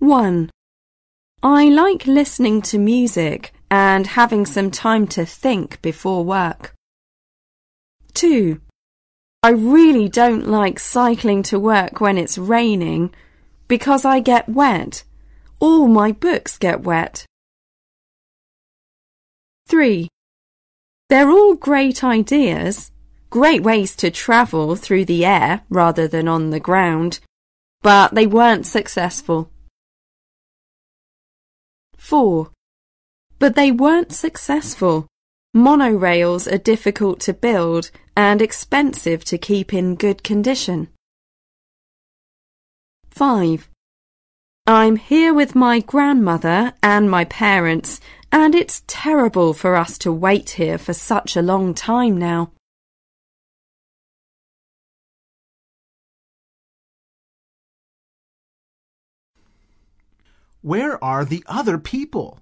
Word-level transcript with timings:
1. 0.00 0.48
I 1.42 1.68
like 1.68 2.06
listening 2.06 2.62
to 2.62 2.78
music 2.78 3.52
and 3.70 4.06
having 4.06 4.46
some 4.46 4.70
time 4.70 5.06
to 5.08 5.26
think 5.26 5.80
before 5.82 6.24
work. 6.24 6.72
2. 8.14 8.62
I 9.42 9.50
really 9.50 10.08
don't 10.08 10.48
like 10.48 10.78
cycling 10.78 11.42
to 11.44 11.60
work 11.60 12.00
when 12.00 12.16
it's 12.16 12.38
raining 12.38 13.14
because 13.68 14.06
I 14.06 14.20
get 14.20 14.48
wet. 14.48 15.04
All 15.60 15.86
my 15.86 16.12
books 16.12 16.56
get 16.56 16.80
wet. 16.80 17.26
3. 19.68 20.08
They're 21.10 21.30
all 21.30 21.56
great 21.56 22.02
ideas, 22.02 22.90
great 23.28 23.62
ways 23.62 23.94
to 23.96 24.10
travel 24.10 24.76
through 24.76 25.04
the 25.04 25.26
air 25.26 25.60
rather 25.68 26.08
than 26.08 26.26
on 26.26 26.48
the 26.48 26.60
ground, 26.60 27.20
but 27.82 28.14
they 28.14 28.26
weren't 28.26 28.64
successful. 28.64 29.50
4. 32.00 32.50
But 33.38 33.54
they 33.54 33.70
weren't 33.70 34.12
successful. 34.12 35.06
Monorails 35.54 36.52
are 36.52 36.58
difficult 36.58 37.20
to 37.20 37.32
build 37.32 37.90
and 38.16 38.42
expensive 38.42 39.24
to 39.26 39.38
keep 39.38 39.72
in 39.72 39.94
good 39.94 40.24
condition. 40.24 40.88
5. 43.10 43.68
I'm 44.66 44.96
here 44.96 45.32
with 45.32 45.54
my 45.54 45.80
grandmother 45.80 46.72
and 46.82 47.10
my 47.10 47.24
parents, 47.24 48.00
and 48.32 48.54
it's 48.54 48.82
terrible 48.86 49.52
for 49.52 49.76
us 49.76 49.98
to 49.98 50.12
wait 50.12 50.50
here 50.50 50.78
for 50.78 50.92
such 50.92 51.36
a 51.36 51.42
long 51.42 51.74
time 51.74 52.16
now. 52.16 52.50
Where 60.62 61.02
are 61.02 61.24
the 61.24 61.42
other 61.46 61.78
people? 61.78 62.40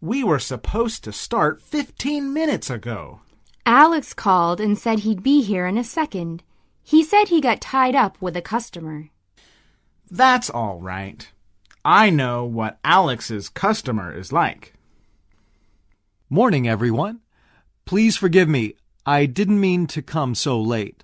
We 0.00 0.22
were 0.22 0.38
supposed 0.38 1.02
to 1.02 1.12
start 1.12 1.60
15 1.60 2.32
minutes 2.32 2.70
ago. 2.70 3.20
Alex 3.66 4.14
called 4.14 4.60
and 4.60 4.78
said 4.78 5.00
he'd 5.00 5.24
be 5.24 5.42
here 5.42 5.66
in 5.66 5.76
a 5.76 5.82
second. 5.82 6.44
He 6.84 7.02
said 7.02 7.28
he 7.28 7.40
got 7.40 7.60
tied 7.60 7.96
up 7.96 8.16
with 8.22 8.36
a 8.36 8.42
customer. 8.42 9.10
That's 10.08 10.48
all 10.48 10.80
right. 10.80 11.28
I 11.84 12.10
know 12.10 12.44
what 12.44 12.78
Alex's 12.84 13.48
customer 13.48 14.16
is 14.16 14.32
like. 14.32 14.74
Morning, 16.30 16.68
everyone. 16.68 17.22
Please 17.84 18.16
forgive 18.16 18.48
me. 18.48 18.76
I 19.04 19.26
didn't 19.26 19.60
mean 19.60 19.88
to 19.88 20.00
come 20.00 20.36
so 20.36 20.60
late. 20.60 21.02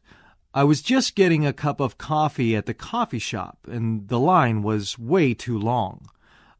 I 0.55 0.63
was 0.63 0.83
just 0.83 1.17
getting 1.17 1.45
a 1.45 1.53
cup 1.53 1.81
of 1.81 1.99
coffee 1.99 2.55
at 2.55 2.67
the 2.67 2.75
coffee 2.75 3.19
shop, 3.19 3.59
and 3.67 4.07
the 4.07 4.21
line 4.21 4.63
was 4.63 4.97
way 5.01 5.35
too 5.35 5.59
long. 5.59 6.07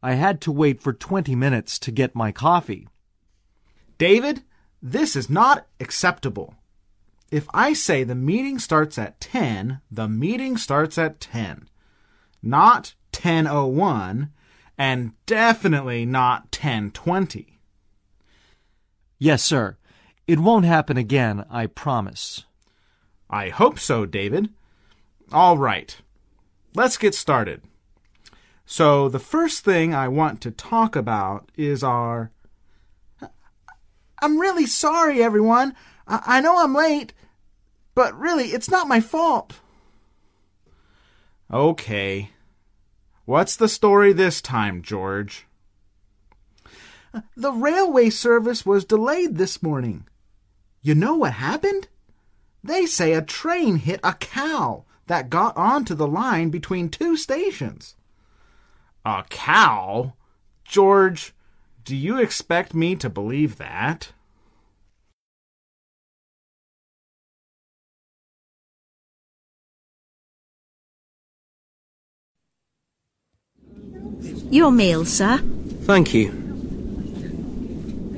I 0.05 0.13
had 0.13 0.39
to 0.41 0.51
wait 0.51 0.83
for 0.83 0.93
20 0.93 1.33
minutes 1.33 1.79
to 1.79 1.91
get 1.91 2.13
my 2.13 2.31
coffee. 2.31 2.87
David, 3.97 4.43
this 4.79 5.15
is 5.15 5.31
not 5.31 5.65
acceptable. 5.79 6.53
If 7.31 7.47
I 7.55 7.73
say 7.73 8.03
the 8.03 8.13
meeting 8.13 8.59
starts 8.59 8.99
at 8.99 9.19
10, 9.19 9.81
the 9.89 10.07
meeting 10.07 10.57
starts 10.57 10.99
at 10.99 11.19
10. 11.19 11.67
Not 12.43 12.93
10:01 13.13 14.29
and 14.77 15.13
definitely 15.25 16.05
not 16.05 16.51
10:20. 16.51 17.57
Yes, 19.17 19.43
sir. 19.43 19.75
It 20.27 20.37
won't 20.37 20.65
happen 20.65 20.97
again, 20.97 21.45
I 21.49 21.65
promise. 21.65 22.45
I 23.27 23.49
hope 23.49 23.79
so, 23.79 24.05
David. 24.05 24.53
All 25.31 25.57
right. 25.57 25.99
Let's 26.75 26.99
get 26.99 27.15
started. 27.15 27.63
So, 28.65 29.09
the 29.09 29.19
first 29.19 29.63
thing 29.63 29.93
I 29.93 30.07
want 30.07 30.41
to 30.41 30.51
talk 30.51 30.95
about 30.95 31.51
is 31.55 31.83
our. 31.83 32.31
I'm 34.21 34.39
really 34.39 34.65
sorry, 34.65 35.21
everyone. 35.21 35.75
I, 36.07 36.21
I 36.25 36.41
know 36.41 36.57
I'm 36.57 36.73
late, 36.73 37.13
but 37.93 38.17
really, 38.17 38.45
it's 38.45 38.69
not 38.69 38.87
my 38.87 38.99
fault. 38.99 39.59
Okay. 41.51 42.31
What's 43.25 43.55
the 43.55 43.67
story 43.67 44.13
this 44.13 44.41
time, 44.41 44.81
George? 44.81 45.45
The 47.37 47.51
railway 47.51 48.09
service 48.09 48.65
was 48.65 48.83
delayed 48.83 49.37
this 49.37 49.63
morning. 49.63 50.05
You 50.81 50.95
know 50.95 51.15
what 51.15 51.33
happened? 51.33 51.87
They 52.63 52.85
say 52.85 53.13
a 53.13 53.21
train 53.21 53.77
hit 53.77 53.99
a 54.03 54.13
cow 54.13 54.85
that 55.07 55.29
got 55.29 55.55
onto 55.55 55.93
the 55.93 56.07
line 56.07 56.49
between 56.49 56.89
two 56.89 57.15
stations. 57.15 57.95
A 59.05 59.23
cow? 59.29 60.13
George, 60.63 61.33
do 61.83 61.95
you 61.95 62.17
expect 62.17 62.73
me 62.73 62.95
to 62.95 63.07
believe 63.07 63.57
that? 63.57 64.11
Your 74.49 74.71
meal, 74.71 75.05
sir. 75.05 75.37
Thank 75.83 76.15
you. 76.15 76.29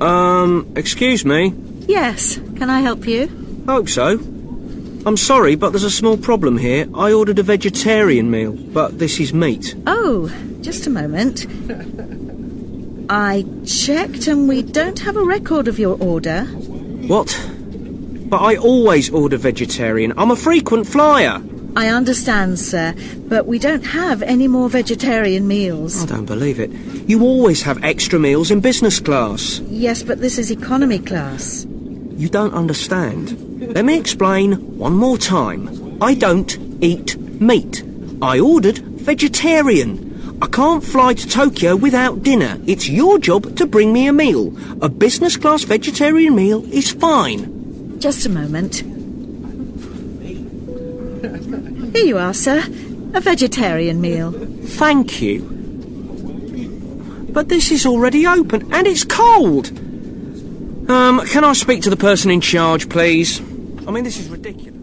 Um, 0.00 0.72
excuse 0.74 1.24
me? 1.24 1.52
Yes. 1.86 2.36
Can 2.56 2.70
I 2.70 2.80
help 2.80 3.06
you? 3.06 3.28
Hope 3.66 3.90
so. 3.90 4.18
I'm 5.04 5.16
sorry, 5.16 5.54
but 5.54 5.70
there's 5.70 5.84
a 5.84 5.90
small 5.90 6.16
problem 6.16 6.56
here. 6.58 6.86
I 6.94 7.12
ordered 7.12 7.38
a 7.38 7.42
vegetarian 7.42 8.30
meal, 8.30 8.52
but 8.52 8.98
this 8.98 9.20
is 9.20 9.34
meat. 9.34 9.74
Oh, 9.86 10.28
just 10.68 10.86
a 10.86 10.90
moment. 10.90 11.46
I 13.08 13.46
checked 13.64 14.26
and 14.26 14.46
we 14.46 14.60
don't 14.60 14.98
have 14.98 15.16
a 15.16 15.24
record 15.24 15.66
of 15.66 15.78
your 15.78 15.96
order. 15.98 16.44
What? 17.08 17.30
But 18.28 18.42
I 18.42 18.56
always 18.56 19.08
order 19.08 19.38
vegetarian. 19.38 20.12
I'm 20.18 20.30
a 20.30 20.36
frequent 20.36 20.86
flyer. 20.86 21.40
I 21.74 21.88
understand, 21.88 22.58
sir, 22.58 22.94
but 23.28 23.46
we 23.46 23.58
don't 23.58 23.86
have 23.86 24.20
any 24.20 24.46
more 24.46 24.68
vegetarian 24.68 25.48
meals. 25.48 26.02
I 26.02 26.06
don't 26.06 26.26
believe 26.26 26.60
it. 26.60 26.70
You 27.08 27.22
always 27.22 27.62
have 27.62 27.82
extra 27.82 28.18
meals 28.18 28.50
in 28.50 28.60
business 28.60 29.00
class. 29.00 29.60
Yes, 29.68 30.02
but 30.02 30.20
this 30.20 30.36
is 30.36 30.50
economy 30.50 30.98
class. 30.98 31.64
You 31.64 32.28
don't 32.28 32.52
understand. 32.52 33.72
Let 33.74 33.86
me 33.86 33.98
explain 33.98 34.76
one 34.76 34.92
more 34.92 35.16
time. 35.16 35.96
I 36.02 36.12
don't 36.12 36.54
eat 36.82 37.16
meat. 37.40 37.82
I 38.20 38.38
ordered 38.38 38.76
vegetarian. 38.76 40.07
I 40.40 40.46
can't 40.46 40.84
fly 40.84 41.14
to 41.14 41.28
Tokyo 41.28 41.74
without 41.74 42.22
dinner. 42.22 42.60
It's 42.66 42.88
your 42.88 43.18
job 43.18 43.56
to 43.56 43.66
bring 43.66 43.92
me 43.92 44.06
a 44.06 44.12
meal. 44.12 44.56
A 44.80 44.88
business 44.88 45.36
class 45.36 45.64
vegetarian 45.64 46.36
meal 46.36 46.64
is 46.72 46.92
fine. 46.92 47.98
Just 47.98 48.24
a 48.24 48.28
moment. 48.28 48.76
Here 51.94 52.06
you 52.06 52.18
are, 52.18 52.34
sir. 52.34 52.58
A 53.14 53.20
vegetarian 53.20 54.00
meal. 54.00 54.30
Thank 54.30 55.20
you. 55.20 55.42
But 57.32 57.48
this 57.48 57.72
is 57.72 57.84
already 57.84 58.26
open 58.26 58.72
and 58.72 58.86
it's 58.86 59.02
cold. 59.04 59.68
Um, 60.88 61.20
can 61.26 61.42
I 61.44 61.52
speak 61.52 61.82
to 61.82 61.90
the 61.90 61.96
person 61.96 62.30
in 62.30 62.40
charge, 62.40 62.88
please? 62.88 63.40
I 63.86 63.90
mean, 63.90 64.04
this 64.04 64.18
is 64.18 64.28
ridiculous. 64.28 64.77